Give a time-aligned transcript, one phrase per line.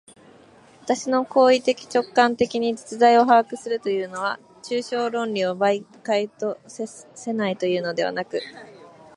[0.81, 8.41] 私の行為的直観的に実在を把握するというのは、抽象論理を媒介とせないというのではなく、